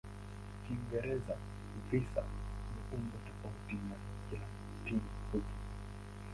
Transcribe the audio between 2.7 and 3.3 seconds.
ni umbo